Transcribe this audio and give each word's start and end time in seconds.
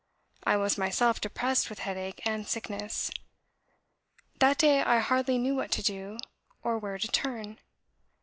I 0.43 0.57
was 0.57 0.79
myself 0.79 1.21
depressed 1.21 1.69
with 1.69 1.77
headache 1.77 2.23
and 2.25 2.47
sickness. 2.47 3.11
That 4.39 4.57
day 4.57 4.81
I 4.81 4.97
hardly 4.97 5.37
knew 5.37 5.53
what 5.53 5.69
to 5.73 5.83
do, 5.83 6.17
or 6.63 6.79
where 6.79 6.97
to 6.97 7.07
turn. 7.07 7.59